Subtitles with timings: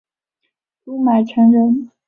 [0.83, 1.91] 朱买臣人。